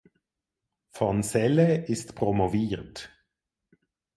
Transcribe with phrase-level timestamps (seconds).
[0.89, 3.11] Von Selle ist promoviert.